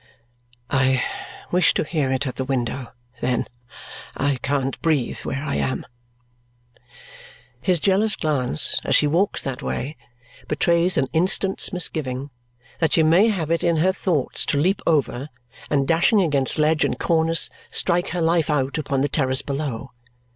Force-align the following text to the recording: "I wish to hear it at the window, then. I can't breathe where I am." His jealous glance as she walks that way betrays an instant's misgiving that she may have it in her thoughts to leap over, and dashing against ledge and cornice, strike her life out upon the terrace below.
"I 0.71 1.03
wish 1.51 1.75
to 1.75 1.83
hear 1.83 2.11
it 2.11 2.25
at 2.25 2.37
the 2.37 2.43
window, 2.43 2.87
then. 3.19 3.45
I 4.17 4.37
can't 4.41 4.81
breathe 4.81 5.19
where 5.19 5.43
I 5.43 5.57
am." 5.57 5.85
His 7.61 7.79
jealous 7.79 8.15
glance 8.15 8.81
as 8.83 8.95
she 8.95 9.05
walks 9.05 9.43
that 9.43 9.61
way 9.61 9.95
betrays 10.47 10.97
an 10.97 11.05
instant's 11.13 11.71
misgiving 11.71 12.31
that 12.79 12.93
she 12.93 13.03
may 13.03 13.27
have 13.29 13.51
it 13.51 13.63
in 13.63 13.75
her 13.75 13.91
thoughts 13.93 14.43
to 14.47 14.57
leap 14.57 14.81
over, 14.87 15.29
and 15.69 15.87
dashing 15.87 16.23
against 16.23 16.57
ledge 16.57 16.83
and 16.83 16.97
cornice, 16.97 17.51
strike 17.69 18.07
her 18.07 18.21
life 18.21 18.49
out 18.49 18.79
upon 18.79 19.01
the 19.01 19.07
terrace 19.07 19.43
below. 19.43 19.91